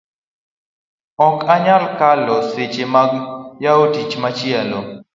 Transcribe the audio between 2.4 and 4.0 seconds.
seche mag yawo